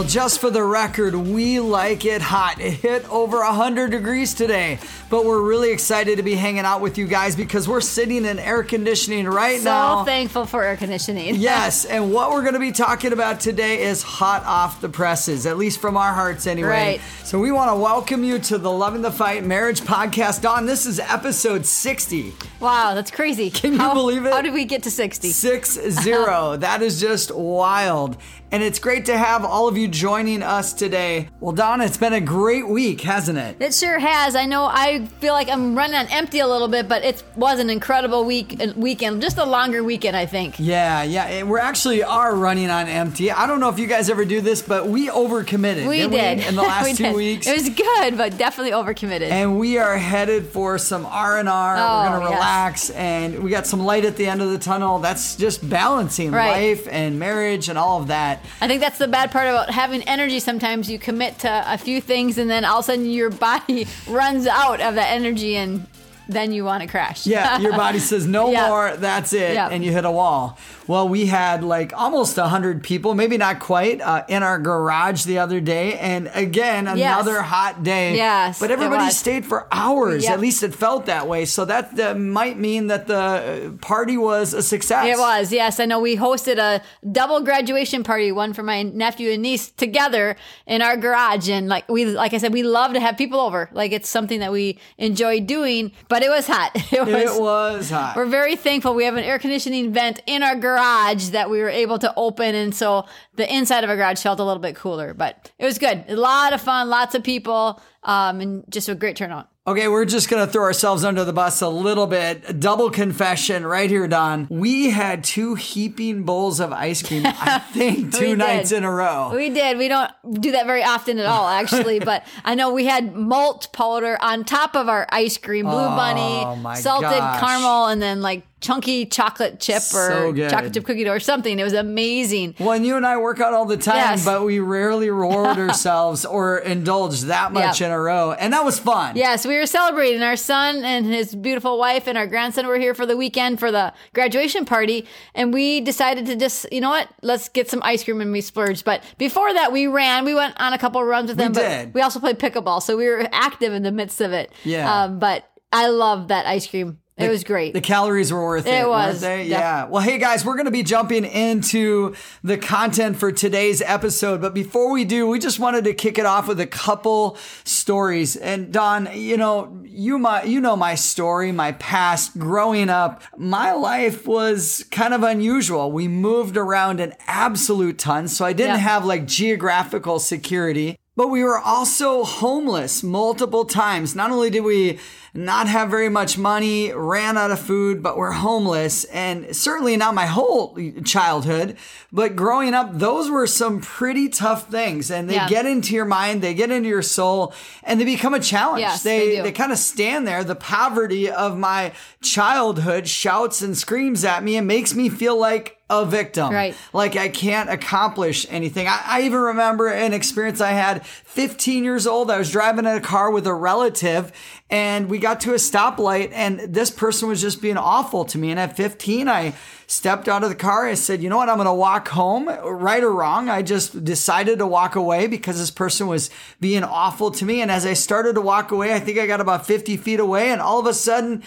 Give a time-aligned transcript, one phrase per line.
[0.00, 2.58] Well, just for the record, we like it hot.
[2.58, 4.78] It hit over 100 degrees today,
[5.10, 8.38] but we're really excited to be hanging out with you guys because we're sitting in
[8.38, 9.98] air conditioning right so now.
[9.98, 11.34] So thankful for air conditioning.
[11.40, 15.44] Yes, and what we're going to be talking about today is hot off the presses,
[15.46, 16.68] at least from our hearts anyway.
[16.68, 17.00] Right.
[17.24, 20.42] So we want to welcome you to the Loving the Fight Marriage Podcast.
[20.42, 22.32] Dawn, this is episode 60.
[22.60, 23.50] Wow, that's crazy.
[23.60, 24.32] Can you How- believe it?
[24.32, 25.30] How did we get to 60?
[25.30, 25.72] Six
[26.02, 26.56] zero.
[26.56, 28.16] that is just wild.
[28.52, 31.28] And it's great to have all of you joining us today.
[31.38, 33.56] Well, Dawn, it's been a great week, hasn't it?
[33.60, 34.34] It sure has.
[34.34, 37.58] I know I feel like I'm running on empty a little bit, but it was
[37.58, 39.22] an incredible week weekend.
[39.22, 40.56] Just a longer weekend, I think.
[40.58, 41.42] Yeah, yeah.
[41.42, 43.30] We're actually are running on empty.
[43.30, 45.88] I don't know if you guys ever do this, but we overcommitted.
[45.88, 46.40] We did.
[46.40, 47.14] in the last two did.
[47.16, 47.46] weeks.
[47.46, 49.30] It was good, but definitely overcommitted.
[49.30, 51.74] and we are headed for some R and R.
[51.76, 52.34] We're Oh, gonna yes.
[52.34, 54.98] relax, and we got some light at the end of the tunnel.
[54.98, 56.50] That's just balancing Right.
[56.70, 58.44] life and marriage and all of that.
[58.60, 60.40] I think that's the bad part about having energy.
[60.40, 63.86] Sometimes you commit to a few things, and then all of a sudden your body
[64.08, 65.86] runs out of that energy, and
[66.28, 67.26] then you want to crash.
[67.26, 68.68] Yeah, your body says no Yeah.
[68.68, 68.96] more.
[68.96, 69.68] That's it, Yeah.
[69.70, 70.58] and you hit a wall.
[70.90, 75.38] Well, we had like almost hundred people, maybe not quite, uh, in our garage the
[75.38, 77.14] other day, and again Yes.
[77.14, 78.16] another hot day.
[78.16, 80.24] Yes, but everybody stayed for hours.
[80.24, 80.32] Yep.
[80.32, 81.44] At least it felt that way.
[81.44, 85.06] So that uh, might mean that the uh, party was a success.
[85.06, 85.78] It was, yes.
[85.78, 90.34] I know we hosted a double graduation party, one for my nephew and niece together
[90.66, 91.48] in our garage.
[91.48, 93.70] And like we like I said, we love to have people over.
[93.72, 96.72] Like it's something that we enjoy doing, but it was hot.
[96.92, 98.16] It was, It was hot.
[98.16, 101.68] we're very thankful we have an air conditioning vent in our garage that we were
[101.68, 105.14] able to open and so the inside of a garage felt a little bit cooler.
[105.14, 106.04] But it was good.
[106.08, 109.48] A lot of fun, lots of people, um, and just a great turnout.
[109.66, 112.58] Okay, we're just going to throw ourselves under the bus a little bit.
[112.58, 114.48] Double confession right here, Dawn.
[114.50, 118.78] We had two heaping bowls of ice cream, I think, two nights did.
[118.78, 119.30] in a row.
[119.34, 119.76] We did.
[119.78, 120.10] We don't
[120.40, 122.00] do that very often at all, actually.
[122.12, 125.96] but I know we had malt powder on top of our ice cream, blue Oh,
[125.96, 127.40] bunny, salted gosh.
[127.40, 130.50] caramel, and then like chunky chocolate chip So or good.
[130.50, 131.58] chocolate chip cookie dough or something.
[131.58, 132.54] It was amazing.
[132.58, 134.24] Well, and you and I work out all the time, Yes.
[134.24, 137.86] but we rarely reward ourselves or indulge that much Yep.
[137.88, 138.32] in a row.
[138.32, 139.16] And that was fun.
[139.16, 140.22] Yes, we were celebrating.
[140.22, 143.70] Our son and his beautiful wife and our grandson were here for the weekend for
[143.72, 145.06] the graduation party.
[145.34, 148.40] And we decided to just, you know what, let's get some ice cream and we
[148.40, 148.84] splurged.
[148.84, 150.24] But before that, we ran.
[150.24, 151.52] We went on a couple runs with them.
[151.52, 151.92] We did.
[151.92, 152.82] But we also played pickleball.
[152.82, 154.52] So we were active in the midst of it.
[154.64, 155.04] Yeah.
[155.04, 156.98] Um, but I love that ice cream.
[157.22, 157.72] It was great.
[157.74, 158.70] The calories were worth it.
[158.70, 159.86] It weren't was, def- Yeah.
[159.86, 164.40] Well, hey guys, we're going to be jumping into the content for today's episode.
[164.40, 168.36] But before we do, we just wanted to kick it off with a couple stories.
[168.36, 173.22] And Dawn, you know, you my you know my story, my past growing up.
[173.36, 175.92] My life was kind of unusual.
[175.92, 178.88] We moved around an absolute ton, so I didn't Yeah.
[178.88, 180.96] have like geographical security.
[181.16, 184.14] But we were also homeless multiple times.
[184.14, 184.98] Not only did we
[185.32, 189.04] not have very much money, ran out of food, but we're homeless.
[189.04, 191.76] And certainly not my whole childhood,
[192.12, 195.10] but growing up, those were some pretty tough things.
[195.10, 195.48] And they Yeah.
[195.48, 197.54] get into your mind, they get into your soul,
[197.84, 198.80] and they become a challenge.
[198.80, 200.42] Yes, they, they they kind of stand there.
[200.42, 201.92] The poverty of my
[202.22, 206.52] childhood shouts and screams at me and makes me feel like a victim.
[206.52, 206.74] Right.
[206.92, 208.86] Like I can't accomplish anything.
[208.86, 212.30] I, I even remember an experience I had 15 years old.
[212.30, 214.30] I was driving in a car with a relative
[214.70, 218.50] and we got to a stoplight and this person was just being awful to me.
[218.50, 219.54] And at 15, I
[219.86, 220.86] stepped out of the car.
[220.86, 221.48] I said, you know what?
[221.48, 223.48] I'm going to walk home, right or wrong.
[223.48, 226.30] I just decided to walk away because this person was
[226.60, 227.60] being awful to me.
[227.60, 230.50] And as I started to walk away, I think I got about 50 feet away
[230.50, 231.42] and all of a sudden,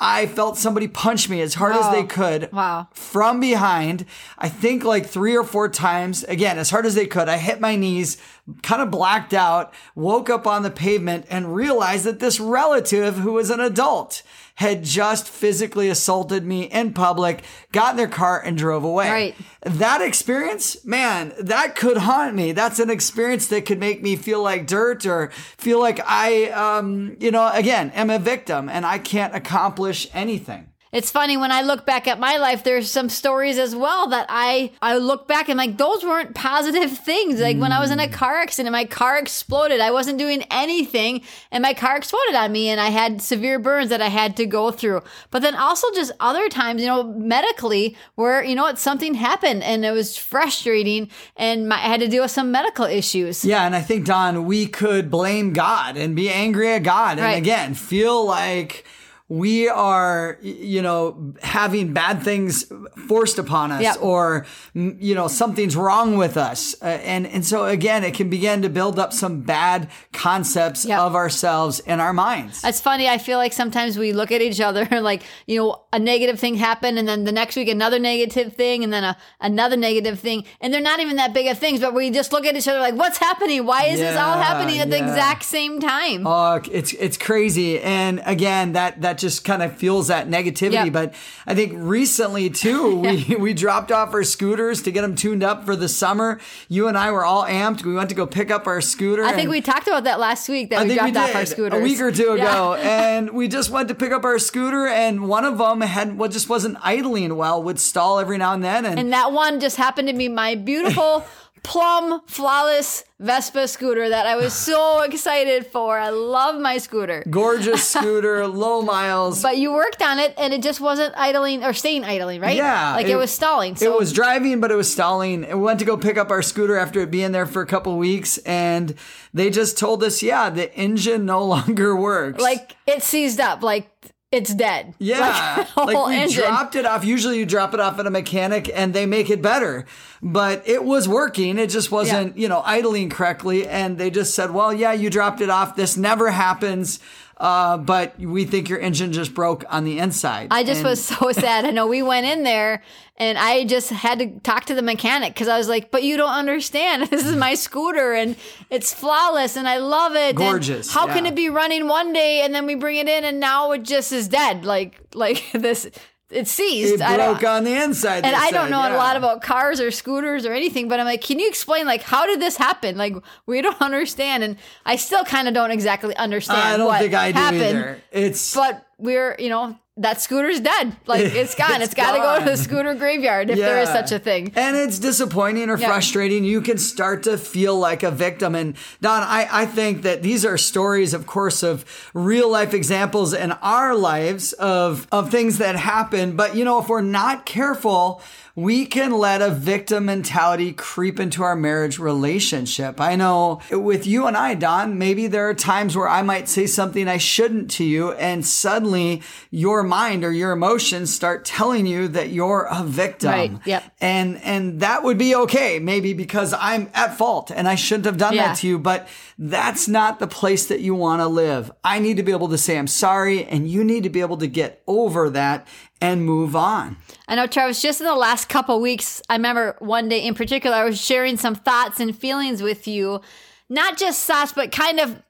[0.00, 2.86] I felt somebody punch me as hard as they Oh, could wow.
[2.92, 4.04] from behind.
[4.38, 6.22] I think like three or four times.
[6.22, 7.28] Again, as hard as they could.
[7.28, 8.16] I hit my knees,
[8.62, 13.32] kind of blacked out, woke up on the pavement, and realized that this relative who
[13.32, 14.22] was an adult
[14.56, 19.08] had just physically assaulted me in public, got in their car, and drove away.
[19.08, 19.34] Right.
[19.62, 22.50] That experience, man, that could haunt me.
[22.50, 27.16] That's an experience that could make me feel like dirt or feel like I, um,
[27.20, 30.67] you know, again, am a victim and I can't accomplish anything.
[30.90, 34.26] It's funny when I look back at my life, there's some stories as well that
[34.28, 37.40] I I look back and like those weren't positive things.
[37.40, 38.12] Like when I was in a mm.
[38.12, 39.80] car accident, my car exploded.
[39.80, 43.90] I wasn't doing anything and my car exploded on me and I had severe burns
[43.90, 45.02] that I had to go through.
[45.30, 49.62] But then also just other times, you know, medically where, you know what, something happened
[49.62, 53.44] and it was frustrating and my, I had to deal with some medical issues.
[53.44, 57.20] Yeah, and I think Dawn, we could blame God and be angry at God, and
[57.20, 57.36] Right.
[57.38, 58.84] again feel like
[59.30, 62.64] we are, you know, having bad things
[63.06, 66.74] forced upon us or, you know, something's wrong with us.
[66.80, 70.98] Uh, and, and so again, it can begin to build up some bad concepts Yep.
[70.98, 72.64] of ourselves in our minds.
[72.64, 73.06] It's funny.
[73.08, 76.54] I feel like sometimes we look at each other like, you know, a negative thing
[76.54, 80.44] happened and then the next week another negative thing and then a, another negative thing.
[80.62, 82.80] And they're not even that big of things, but we just look at each other
[82.80, 83.66] like, what's happening?
[83.66, 86.26] Why is this all happening at the exact same time?
[86.26, 90.84] Oh, it's it's crazy, and again, that that just kind of fuels that negativity.
[90.84, 90.92] Yep.
[90.92, 91.14] But
[91.46, 95.64] I think recently too, we we dropped off our scooters to get them tuned up
[95.64, 96.40] for the summer.
[96.68, 97.84] You and I were all amped.
[97.84, 99.24] We went to go pick up our scooter.
[99.24, 101.46] I think we talked about that last week that I we dropped we off our
[101.46, 103.08] scooters a week or two ago, Yeah.
[103.18, 106.28] and we just went to pick up our scooter, and one of them had well,
[106.28, 109.76] just wasn't idling well, would stall every now and then, and, And that one just
[109.76, 111.24] happened to be my beautiful
[111.62, 115.98] plum flawless Vespa scooter that I was so excited for.
[115.98, 117.24] I love my scooter.
[117.28, 119.42] gorgeous scooter, low miles.
[119.42, 122.56] But you worked on it and it just wasn't idling or staying idling, right?
[122.56, 123.74] Yeah, Like it, it- was stalling.
[123.76, 125.44] So it was driving, but it was stalling.
[125.44, 127.66] And we went to go pick up our scooter after it being there for a
[127.66, 128.94] couple weeks, and
[129.34, 132.40] they just told us, yeah, the engine no longer works.
[132.40, 133.90] like it seized up, like
[134.30, 134.94] it's dead.
[134.98, 136.42] yeah, Like, like we engine.
[136.42, 137.04] dropped it off.
[137.04, 139.86] Usually, you drop it off at a mechanic, and they make it better.
[140.22, 141.58] But it was working.
[141.58, 143.66] It just wasn't, you know, idling correctly.
[143.68, 145.76] And they just said, well, yeah, you dropped it off.
[145.76, 147.00] This never happens.
[147.38, 150.48] Uh, but we think your engine just broke on the inside.
[150.50, 151.64] I just And- was so sad.
[151.64, 152.82] I know we went in there
[153.16, 156.16] and I just had to talk to the mechanic because I was like, but you
[156.16, 157.08] don't understand.
[157.10, 158.34] This is my scooter and
[158.70, 160.30] it's flawless and I love it.
[160.30, 163.24] and Gorgeous, how can it be running one day and then we bring it in
[163.24, 164.64] and now it just is dead?
[164.64, 165.88] Like, like this,
[166.30, 167.00] it's seized.
[167.00, 168.24] It broke on the inside.
[168.24, 171.22] and I don't know a lot about cars or scooters or anything, but I'm like,
[171.22, 172.96] can you explain like how did this happen?
[172.96, 173.16] Like
[173.46, 176.60] we don't understand, and I still kind of don't exactly understand.
[176.60, 178.02] I don't what think I do happened, either.
[178.12, 180.96] It's But we're you know that scooter's dead.
[181.06, 181.82] Like it's gone.
[181.82, 184.52] It's it's got to go to the scooter graveyard if there is such a thing.
[184.56, 185.88] And it's disappointing or Yeah.
[185.88, 186.44] frustrating.
[186.44, 188.54] You can start to feel like a victim.
[188.54, 191.84] And Dawn, I, I think that these are stories, of course, of
[192.14, 196.36] real life examples in our lives of, of things that happen.
[196.36, 198.22] But, you know, if we're not careful,
[198.58, 203.00] we can let a victim mentality creep into our marriage relationship.
[203.00, 206.66] I know with you and I, Dawn, maybe there are times where I might say
[206.66, 209.22] something I shouldn't to you, and suddenly
[209.52, 213.30] your mind or your emotions start telling you that you're a victim.
[213.30, 213.84] Right, yep.
[214.00, 218.16] And and that would be okay, maybe because I'm at fault and I shouldn't have
[218.18, 218.48] done Yeah.
[218.48, 219.06] that to you, but
[219.38, 221.70] that's not the place that you want to live.
[221.84, 224.38] I need to be able to say I'm sorry and you need to be able
[224.38, 225.68] to get over that
[226.00, 226.96] and move on.
[227.26, 230.76] I know, Travis, just in the last couple weeks, I remember one day in particular,
[230.76, 233.20] I was sharing some thoughts and feelings with you.
[233.68, 235.22] Not just thoughts, but kind of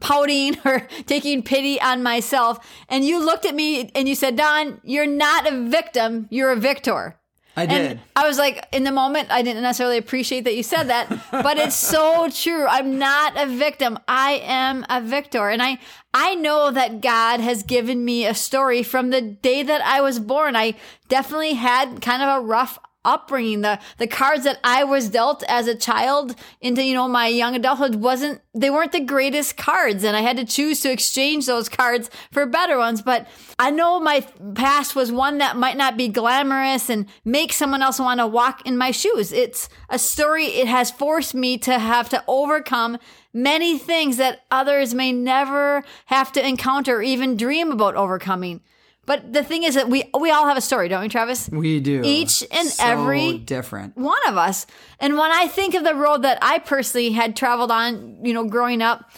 [0.00, 2.66] pouting or taking pity on myself.
[2.88, 6.56] And you looked at me and you said, Dawn, you're not a victim, you're a
[6.56, 7.16] victor.
[7.56, 8.00] I And did.
[8.16, 11.56] I was like, in the moment, I didn't necessarily appreciate that you said that, but
[11.56, 12.66] it's so true.
[12.66, 13.98] I'm not a victim.
[14.08, 15.48] I am a victor.
[15.48, 15.78] And I,
[16.12, 20.18] I know that God has given me a story from the day that I was
[20.18, 20.56] born.
[20.56, 20.74] I
[21.08, 23.60] definitely had kind of a rough upbringing.
[23.60, 27.54] The, the cards that I was dealt as a child into, you know, my young
[27.54, 30.04] adulthood wasn't, they weren't the greatest cards.
[30.04, 33.02] And I had to choose to exchange those cards for better ones.
[33.02, 33.26] But
[33.58, 34.20] I know my
[34.54, 38.66] past was one that might not be glamorous and make someone else want to walk
[38.66, 39.32] in my shoes.
[39.32, 40.46] It's a story.
[40.46, 42.98] It has forced me to have to overcome
[43.32, 48.60] many things that others may never have to encounter or even dream about overcoming.
[49.06, 51.48] But the thing is that we we all have a story, don't we, Travis?
[51.50, 52.02] We do.
[52.04, 53.96] Each and So every different.
[53.96, 54.66] one of us.
[55.00, 58.44] And when I think of the road that I personally had traveled on, you know,
[58.48, 59.10] growing up,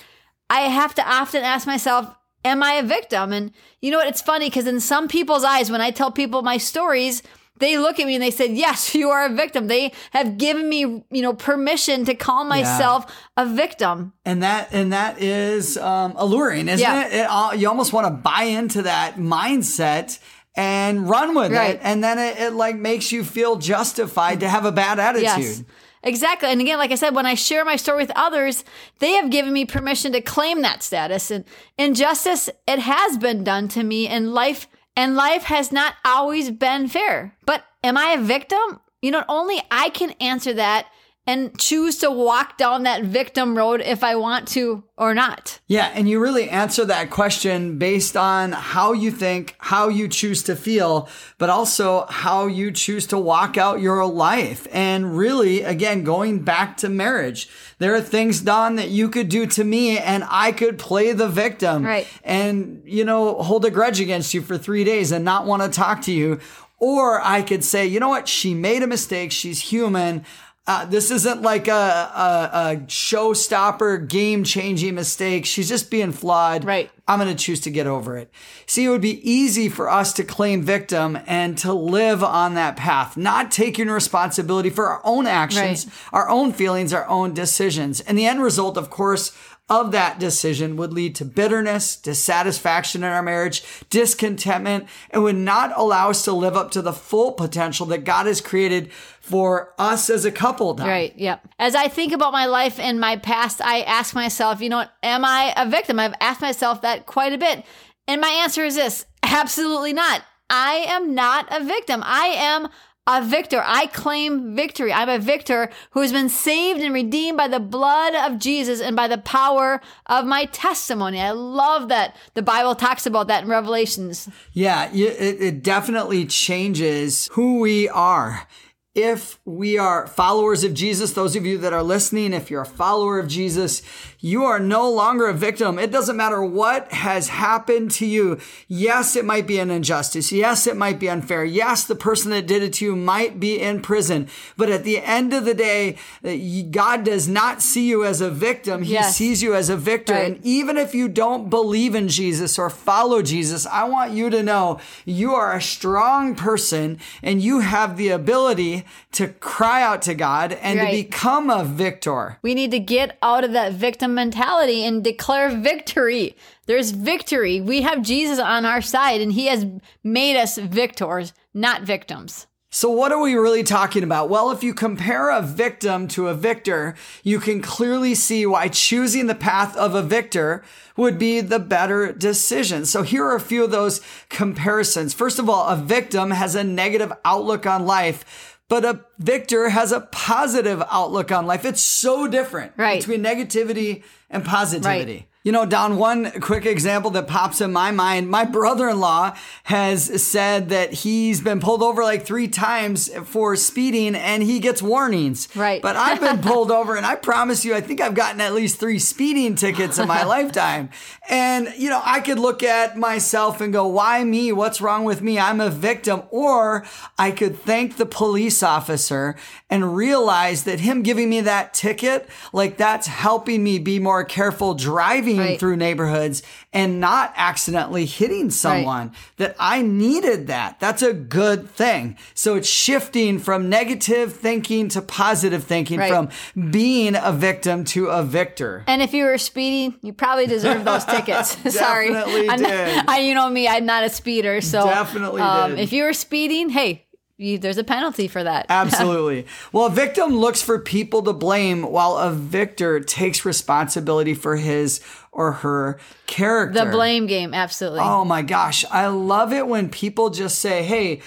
[0.50, 2.12] I have to often ask myself,
[2.44, 3.32] am I a victim?
[3.32, 4.08] And you know what?
[4.08, 7.22] It's funny because in some people's eyes, when I tell people my stories,
[7.58, 9.66] they look at me and they said, yes, you are a victim.
[9.66, 14.12] They have given me, you know, permission to call myself a victim.
[14.24, 17.06] And that and that is um, alluring, isn't Yeah.
[17.06, 17.12] it?
[17.12, 20.18] it al- you almost want to buy into that mindset
[20.54, 21.74] and run with Right.
[21.74, 25.22] it, and then it, it like makes you feel justified to have a bad attitude.
[25.24, 25.64] Yes.
[26.02, 26.48] Exactly.
[26.50, 28.64] And again, like I said, when I share my story with others,
[29.00, 31.32] they have given me permission to claim that status.
[31.32, 31.44] And
[31.78, 36.88] injustice, it has been done to me in life, and life has not always been
[36.88, 37.36] fair.
[37.44, 38.80] But am I a victim?
[39.02, 40.86] You know, only I can answer that.
[41.26, 45.58] And choose to walk down that victim road if I want to or not.
[45.66, 50.42] Yeah, and you really answer that question based on how you think, how you choose
[50.44, 54.66] to feel, but also how you choose to walk out your life.
[54.72, 59.46] And really, again, going back to marriage, there are things, Dawn, that you could do
[59.46, 61.84] to me and I could play the victim.
[61.84, 62.06] Right.
[62.24, 65.68] And, you know, hold a grudge against you for three days and not want to
[65.68, 66.40] talk to you.
[66.78, 68.28] Or I could say, you know what?
[68.28, 69.32] She made a mistake.
[69.32, 70.24] She's human.
[70.68, 75.46] Uh, this isn't like a, a, a showstopper, game changing mistake.
[75.46, 76.64] She's just being flawed.
[76.64, 76.90] Right.
[77.06, 78.32] I'm going to choose to get over it.
[78.66, 82.76] See, it would be easy for us to claim victim and to live on that
[82.76, 85.94] path, not taking responsibility for our own actions, Right.
[86.12, 88.00] our own feelings, our own decisions.
[88.00, 89.30] And the end result, of course,
[89.68, 95.72] of that decision would lead to bitterness, dissatisfaction in our marriage, discontentment, and would not
[95.76, 100.08] allow us to live up to the full potential that God has created for us
[100.08, 100.74] as a couple.
[100.76, 101.12] Right.
[101.16, 101.48] Yep.
[101.58, 105.24] As I think about my life and my past, I ask myself, you know, am
[105.24, 105.98] I a victim?
[105.98, 107.64] I've asked myself that quite a bit.
[108.06, 110.22] And my answer is this absolutely not.
[110.48, 112.02] I am not a victim.
[112.04, 112.68] I am
[113.06, 113.62] a victor.
[113.64, 114.92] I claim victory.
[114.92, 118.96] I'm a victor who has been saved and redeemed by the blood of Jesus and
[118.96, 121.20] by the power of my testimony.
[121.20, 124.28] I love that the Bible talks about that in Revelations.
[124.52, 128.46] Yeah, it, it definitely changes who we are.
[128.94, 132.66] If we are followers of Jesus, those of you that are listening, if you're a
[132.66, 133.82] follower of Jesus,
[134.20, 135.78] you are no longer a victim.
[135.78, 138.38] It doesn't matter what has happened to you.
[138.68, 140.32] Yes, it might be an injustice.
[140.32, 141.44] Yes, it might be unfair.
[141.44, 144.28] Yes, the person that did it to you might be in prison.
[144.56, 146.32] But at the end of the day, uh,
[146.70, 148.82] God does not see you as a victim.
[148.82, 149.16] He Yes.
[149.16, 150.14] sees you as a victor.
[150.14, 150.26] Right.
[150.32, 154.42] And even if you don't believe in Jesus or follow Jesus, I want you to
[154.42, 160.14] know you are a strong person and you have the ability to cry out to
[160.14, 160.90] God and Right.
[160.90, 162.38] to become a victor.
[162.42, 166.36] We need to get out of that victim mentality and declare victory.
[166.66, 167.60] There's victory.
[167.60, 169.66] We have Jesus on our side, and He has
[170.02, 172.46] made us victors, not victims.
[172.70, 174.28] So, what are we really talking about?
[174.28, 179.28] Well, if you compare a victim to a victor, you can clearly see why choosing
[179.28, 180.62] the path of a victor
[180.94, 182.84] would be the better decision.
[182.84, 185.14] So, here are a few of those comparisons.
[185.14, 188.52] First of all, a victim has a negative outlook on life.
[188.68, 191.64] But a victor has a positive outlook on life.
[191.64, 193.00] It's so different Right.
[193.00, 195.12] between negativity and positivity.
[195.12, 195.28] Right.
[195.44, 199.36] You know, Dawn, one quick example that pops in my mind my brother in law
[199.62, 204.82] has said that he's been pulled over like three times for speeding and he gets
[204.82, 205.46] warnings.
[205.54, 205.80] Right.
[205.80, 208.80] But I've been pulled over and I promise you, I think I've gotten at least
[208.80, 210.90] three speeding tickets in my lifetime.
[211.28, 214.50] And, you know, I could look at myself and go, why me?
[214.50, 215.38] What's wrong with me?
[215.38, 216.24] I'm a victim.
[216.30, 216.84] Or
[217.20, 222.76] I could thank the police officer and realize that him giving me that ticket, like
[222.76, 225.58] that's helping me be more careful driving Right.
[225.60, 229.12] through neighborhoods and not accidentally hitting someone.
[229.38, 230.78] That I needed that.
[230.80, 232.16] That's a good thing.
[232.34, 236.08] So it's shifting from negative thinking to positive thinking, Right.
[236.10, 236.28] from
[236.70, 238.84] being a victim to a victor.
[238.86, 241.56] And if you were speeding, you probably deserve those tickets.
[241.74, 243.04] Sorry, Definitely I'm not- did.
[243.08, 245.80] I, you know me, I'm not a speeder, so Definitely um, did.
[245.80, 247.05] If you were speeding, hey,
[247.38, 248.66] you, there's a penalty for that.
[248.70, 249.46] Absolutely.
[249.72, 255.00] well, a victim looks for people to blame while a victor takes responsibility for his
[255.32, 256.84] or her character.
[256.84, 258.00] the blame game, absolutely.
[258.00, 258.86] Oh my gosh.
[258.90, 261.20] I love it when people just say, Hey,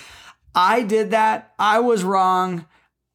[0.56, 1.54] I did that.
[1.60, 2.66] I was wrong.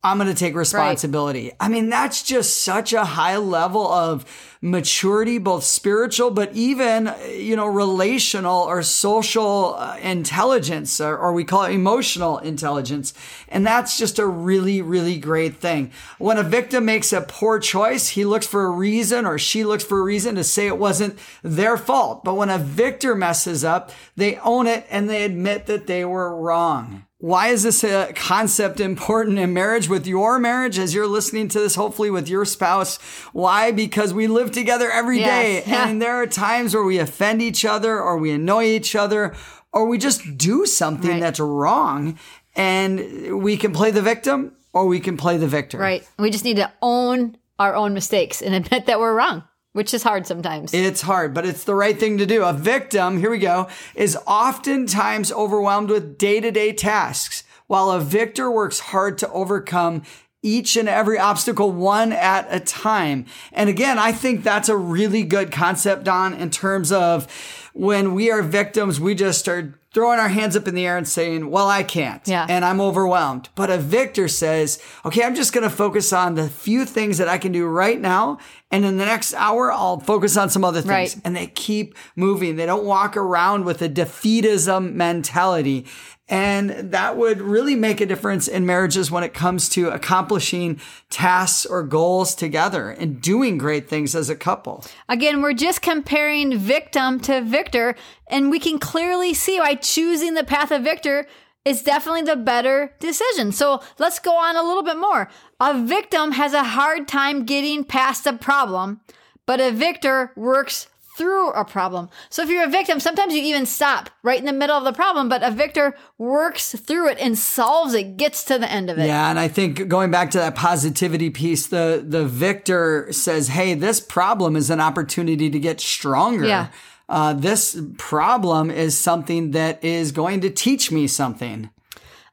[0.05, 1.53] I'm going to take responsibility.
[1.59, 4.27] I mean, that's just such a high level of
[4.61, 11.45] maturity, both spiritual, but even, you know, relational or social uh, intelligence, or, or we
[11.45, 13.15] call it emotional intelligence.
[13.49, 15.91] And that's just a really, really great thing.
[16.19, 19.85] When a victim makes a poor choice, he looks for a reason or she looks
[19.85, 22.25] for a reason to say it wasn't their fault.
[22.25, 26.37] But when a victor messes up, they own it and they admit that they were
[26.37, 27.07] wrong.
[27.19, 31.61] Why is this a concept important in marriage with your marriage as you're listening to
[31.61, 32.97] this, hopefully with your spouse?
[33.33, 33.71] Why?
[33.71, 35.67] Because we live together every day, Yes.
[35.69, 35.89] Yeah.
[35.89, 39.35] And there are times where we offend each other or we annoy each other
[39.73, 41.21] or we just do something Right.
[41.21, 42.19] that's wrong.
[42.57, 45.79] And we can play the victim or we can play the victor.
[45.79, 46.07] Right.
[46.19, 49.45] We just need to own our own mistakes and admit that we're wrong,
[49.75, 50.73] which is hard sometimes.
[50.73, 52.45] It's hard, but it's the right thing to do.
[52.45, 58.01] A victim, here we go, is oftentimes overwhelmed with day to day tasks, while a
[58.01, 60.03] victor works hard to overcome
[60.43, 63.27] each and every obstacle one at a time.
[63.53, 67.27] And again, I think that's a really good concept, Dawn, in terms of
[67.75, 71.07] when we are victims, we just start throwing our hands up in the air and
[71.07, 72.27] saying, well, I can't.
[72.27, 72.47] Yeah.
[72.49, 73.49] And I'm overwhelmed.
[73.55, 77.29] But a victor says, okay, I'm just going to focus on the few things that
[77.29, 78.39] I can do right now.
[78.73, 81.15] And in the next hour, I'll focus on some other things.
[81.15, 81.17] Right.
[81.25, 82.57] And they keep moving.
[82.57, 85.87] They don't walk around with a defeatism mentality.
[86.27, 91.67] And that would really make a difference in marriages when it comes to accomplishing tasks
[91.67, 94.87] or goals together and doing great things as a couple.
[95.07, 97.95] Again, we're just comparing victim to victor,
[98.29, 101.27] and we can clearly see why choosing the path of victor
[101.65, 103.51] is definitely the better decision.
[103.53, 105.31] So let's go on a little bit more.
[105.61, 109.01] A victim has a hard time getting past a problem,
[109.47, 112.09] but a victor works through a problem.
[112.29, 114.93] So if you're a victim, sometimes you even stop right in the middle of the
[114.93, 118.99] problem, but a victor works through it and solves it, gets to the end of
[118.99, 119.07] it.
[119.07, 123.75] Yeah, and I think going back to that positivity piece, the the victor says, "Hey,
[123.75, 126.47] this problem is an opportunity to get stronger.
[126.47, 126.69] Yeah.
[127.09, 131.71] Uh, this problem is something that is going to teach me something."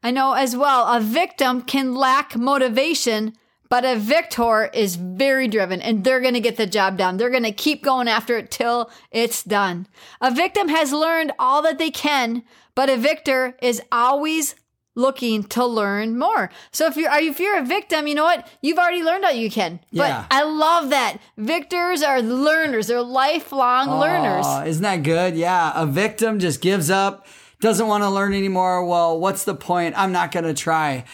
[0.04, 3.34] I know as well, a victim can lack motivation,
[3.70, 7.18] but a victor is very driven and they're going to get the job done.
[7.18, 9.88] They're going to keep going after it till it's done.
[10.20, 12.44] A victim has learned all that they can,
[12.75, 14.56] but a victor is always
[14.96, 16.50] looking to learn more.
[16.72, 18.48] So if you're you- if you're a victim, you know what?
[18.62, 19.80] You've already learned all you can.
[19.94, 20.26] But Yeah.
[20.30, 21.18] I love that.
[21.38, 22.88] Victors are learners.
[22.88, 24.46] They're lifelong learners.
[24.48, 25.36] Oh, isn't that good?
[25.36, 27.26] Yeah, a victim just gives up,
[27.62, 28.84] doesn't want to learn anymore.
[28.86, 29.96] Well, what's the point?
[29.98, 31.06] I'm not going to try.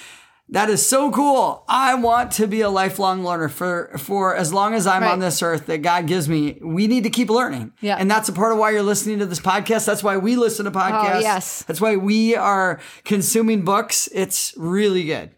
[0.50, 1.66] That is so cool.
[1.68, 5.12] I want to be a lifelong learner for for as long as I'm Right.
[5.12, 6.58] on this earth that God gives me.
[6.62, 7.74] We need to keep learning.
[7.82, 7.98] Yeah.
[7.98, 9.86] And that's a part of why you're listening to this podcast.
[9.86, 11.16] That's why we listen to oh, podcasts.
[11.16, 11.64] Oh, yes.
[11.64, 14.08] That's why we are consuming books.
[14.14, 15.32] It's really good.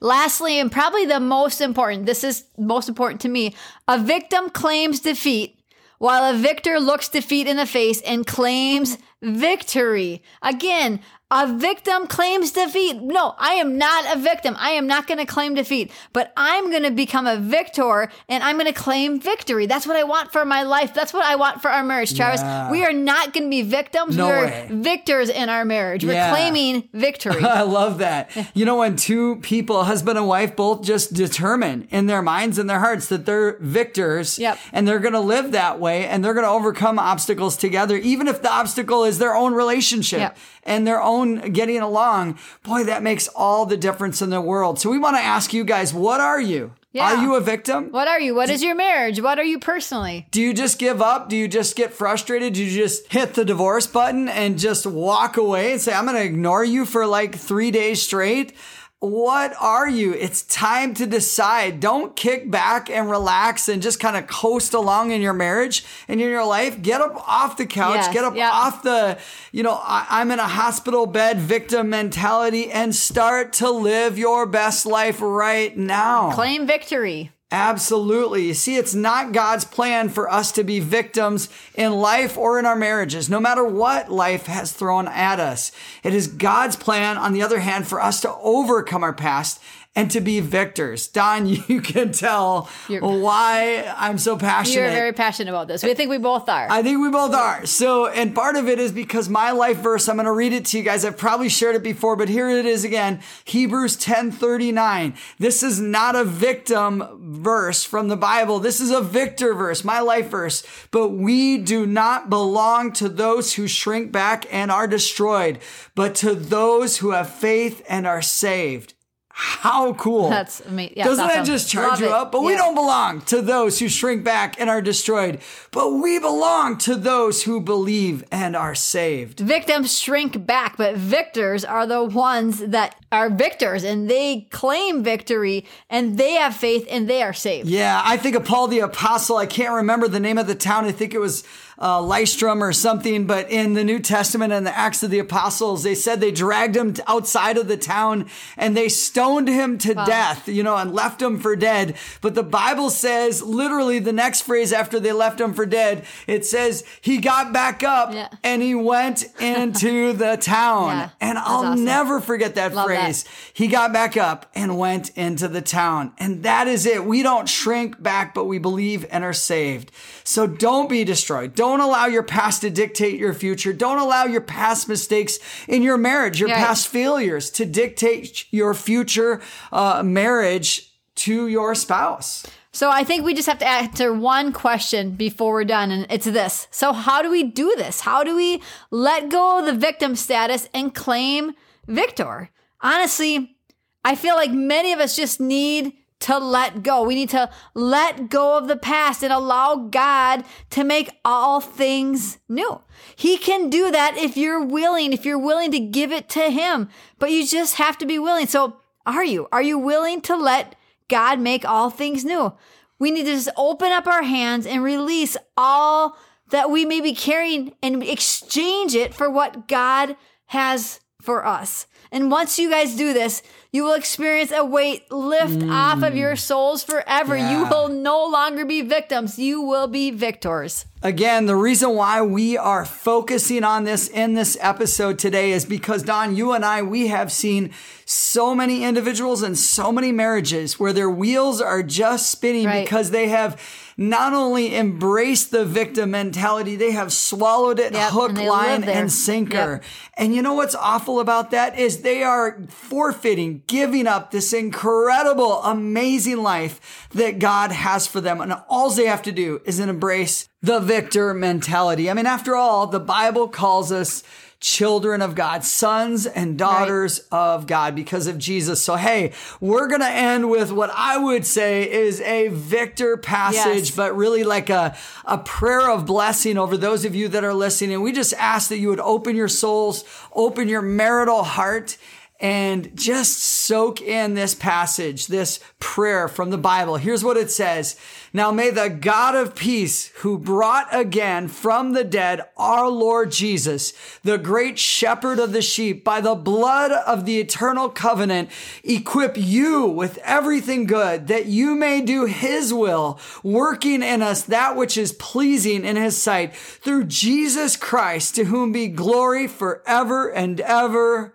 [0.00, 3.54] Lastly, and probably the most important, this is most important to me
[3.88, 5.58] a victim claims defeat
[5.98, 10.22] while a victor looks defeat in the face and claims victory.
[10.42, 11.00] Again,
[11.32, 13.00] a victim claims defeat.
[13.00, 14.56] No, I am not a victim.
[14.58, 18.42] I am not going to claim defeat, but I'm going to become a victor and
[18.42, 19.66] I'm going to claim victory.
[19.66, 20.92] That's what I want for my life.
[20.92, 22.40] That's what I want for our marriage, Travis.
[22.40, 22.70] Yeah.
[22.70, 24.16] We are not going to be victims.
[24.16, 24.68] No We're way.
[24.70, 26.04] victors in our marriage.
[26.04, 26.30] We're Yeah.
[26.30, 27.44] claiming victory.
[27.44, 28.30] I love that.
[28.54, 32.68] You know, when two people, husband and wife, both just determine in their minds and
[32.68, 34.58] their hearts that they're victors Yep.
[34.72, 38.26] and they're going to live that way and they're going to overcome obstacles together, even
[38.26, 40.38] if the obstacle is their own relationship Yep.
[40.64, 41.19] and their own
[41.52, 42.38] getting along.
[42.62, 44.78] Boy, that makes all the difference in the world.
[44.78, 46.72] So we want to ask you guys, what are you?
[46.92, 47.14] Yeah.
[47.14, 47.92] Are you a victim?
[47.92, 48.34] What are you?
[48.34, 49.20] What is your marriage?
[49.20, 50.26] What are you personally?
[50.32, 51.28] Do you just give up?
[51.28, 52.54] Do you just get frustrated?
[52.54, 56.16] Do you just hit the divorce button and just walk away and say, I'm going
[56.16, 58.54] to ignore you for like three days straight?
[59.00, 60.12] What are you?
[60.12, 61.80] It's time to decide.
[61.80, 66.20] Don't kick back and relax and just kind of coast along in your marriage and
[66.20, 66.82] in your life.
[66.82, 67.94] Get up off the couch.
[67.94, 68.50] Yes, get up yeah.
[68.50, 69.18] off the,
[69.52, 74.44] you know, I, I'm in a hospital bed victim mentality and start to live your
[74.44, 76.32] best life right now.
[76.32, 77.32] Claim victory.
[77.52, 78.46] Absolutely.
[78.46, 82.66] You see, it's not God's plan for us to be victims in life or in
[82.66, 85.72] our marriages, no matter what life has thrown at us.
[86.04, 89.60] It is God's plan, on the other hand, for us to overcome our past
[89.96, 91.08] and to be victors.
[91.08, 94.82] Dawn, you can tell You're- why I'm so passionate.
[94.82, 95.82] You're very passionate about this.
[95.82, 96.68] We think we both are.
[96.70, 97.66] I think we both are.
[97.66, 100.64] So, and part of it is because my life verse, I'm going to read it
[100.66, 101.04] to you guys.
[101.04, 103.20] I've probably shared it before, but here it is again.
[103.44, 105.16] Hebrews 10:39.
[105.38, 108.60] This is not a victim verse from the Bible.
[108.60, 110.62] This is a victor verse, my life verse.
[110.90, 115.58] But we do not belong to those who shrink back and are destroyed,
[115.94, 118.94] but to those who have faith and are saved.
[119.42, 120.28] How cool.
[120.28, 120.98] That's amazing.
[120.98, 122.12] Yeah, Doesn't that just charge Love you it.
[122.12, 122.30] up?
[122.30, 126.76] But we don't belong to those who shrink back and are destroyed, but we belong
[126.78, 129.40] to those who believe and are saved.
[129.40, 135.64] Victims shrink back, but victors are the ones that are victors and they claim victory
[135.88, 137.66] and they have faith and they are saved.
[137.66, 139.38] Yeah, I think of Paul the Apostle.
[139.38, 140.84] I can't remember the name of the town.
[140.84, 141.44] I think it was
[141.80, 143.26] uh, Lystrum or something.
[143.26, 146.76] But in the New Testament and the Acts of the Apostles, they said they dragged
[146.76, 151.22] him outside of the town and they stoned him to death, you know, and left
[151.22, 151.96] him for dead.
[152.20, 156.44] But the Bible says, literally, the next phrase after they left him for dead, it
[156.44, 158.28] says he got back up Yeah.
[158.44, 160.88] and he went into the town.
[160.88, 161.84] Yeah, and I'll awesome.
[161.84, 163.02] never forget that Love that.
[163.04, 163.24] phrase.
[163.54, 166.12] He got back up and went into the town.
[166.18, 167.04] And that is it.
[167.04, 169.90] We don't shrink back, but we believe and are saved.
[170.24, 171.54] So don't be destroyed.
[171.54, 173.72] Don't allow your past to dictate your future.
[173.72, 176.58] Don't allow your past mistakes in your marriage, your Right.
[176.58, 182.44] past failures to dictate your future uh, marriage to your spouse.
[182.72, 186.24] So I think we just have to answer one question before we're done, and it's
[186.26, 186.66] this.
[186.70, 188.00] So, how do we do this?
[188.00, 191.52] How do we let go of the victim status and claim
[191.86, 192.50] victor?
[192.80, 193.56] Honestly,
[194.04, 197.02] I feel like many of us just need to let go.
[197.02, 202.38] We need to let go of the past and allow God to make all things
[202.48, 202.82] new.
[203.16, 206.88] He can do that if you're willing, if you're willing to give it to Him,
[207.18, 208.46] but you just have to be willing.
[208.46, 209.48] So, are you?
[209.50, 210.76] Are you willing to let
[211.10, 212.54] God make all things new.
[212.98, 216.16] We need to just open up our hands and release all
[216.50, 221.86] that we may be carrying and exchange it for what God has for us.
[222.12, 223.42] And once you guys do this,
[223.72, 225.70] you will experience a weight lift mm.
[225.70, 227.36] off of your souls forever.
[227.36, 227.50] Yeah.
[227.50, 229.38] You will no longer be victims.
[229.38, 230.86] You will be victors.
[231.02, 236.02] Again, the reason why we are focusing on this in this episode today is because,
[236.02, 237.70] Dawn, you and I, we have seen
[238.04, 242.84] so many individuals and so many marriages where their wheels are just spinning right.
[242.84, 243.58] because they have
[243.96, 249.10] not only embraced the victim mentality, they have swallowed it yep, hook, and line, and
[249.10, 249.80] sinker.
[249.80, 249.84] Yep.
[250.18, 255.62] And you know what's awful about that is they are forfeiting, giving up this incredible,
[255.62, 258.42] amazing life that God has for them.
[258.42, 262.10] And all they have to do is embrace the victor mentality.
[262.10, 264.22] I mean, after all, the Bible calls us
[264.60, 267.38] children of God, sons and daughters right.
[267.38, 268.82] of God because of Jesus.
[268.82, 273.88] So, hey, we're going to end with what I would say is a victor passage,
[273.88, 273.90] yes.
[273.90, 274.94] but really like a,
[275.24, 277.94] a prayer of blessing over those of you that are listening.
[277.94, 281.96] And we just ask that you would open your souls, open your marital heart
[282.40, 286.96] and just soak in this passage, this prayer from the Bible.
[286.96, 287.96] Here's what it says.
[288.32, 293.92] Now may the God of peace who brought again from the dead our Lord Jesus,
[294.22, 298.48] the great shepherd of the sheep by the blood of the eternal covenant,
[298.84, 304.76] equip you with everything good that you may do his will, working in us that
[304.76, 310.60] which is pleasing in his sight through Jesus Christ to whom be glory forever and
[310.60, 311.34] ever.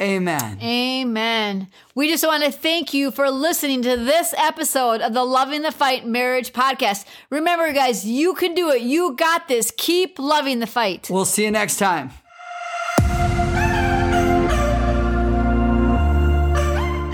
[0.00, 0.58] Amen.
[0.62, 1.68] Amen.
[1.94, 5.72] We just want to thank you for listening to this episode of the Loving the
[5.72, 7.04] Fight Marriage Podcast.
[7.28, 8.80] Remember, guys, you can do it.
[8.80, 9.70] You got this.
[9.76, 11.08] Keep loving the fight.
[11.10, 12.12] We'll see you next time.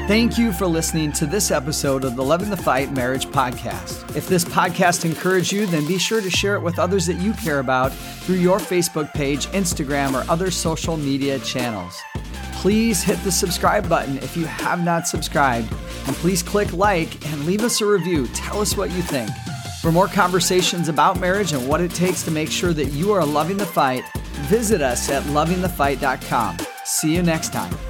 [0.07, 4.15] Thank you for listening to this episode of the Loving the Fight Marriage Podcast.
[4.15, 7.33] If this podcast encouraged you, then be sure to share it with others that you
[7.33, 12.01] care about through your Facebook page, Instagram, or other social media channels
[12.57, 15.73] please hit the subscribe button if you have not subscribed.
[16.07, 18.27] And please click like and leave us a review.
[18.29, 19.31] Tell us what you think.
[19.83, 23.25] For more conversations about marriage and what it takes to make sure that you are
[23.25, 24.05] loving the fight,
[24.49, 26.57] visit us at lovingthefight.com.
[26.85, 27.86] See you next time.